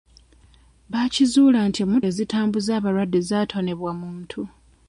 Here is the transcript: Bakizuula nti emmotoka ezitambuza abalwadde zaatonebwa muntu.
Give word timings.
Bakizuula 0.91 1.59
nti 1.67 1.79
emmotoka 1.83 2.07
ezitambuza 2.11 2.71
abalwadde 2.75 3.19
zaatonebwa 3.29 3.91
muntu. 4.01 4.41